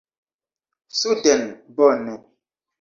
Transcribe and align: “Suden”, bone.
“Suden”, 1.01 1.45
bone. 1.75 2.13